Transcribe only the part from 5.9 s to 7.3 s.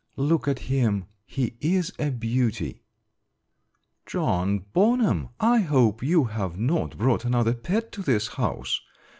you have not brought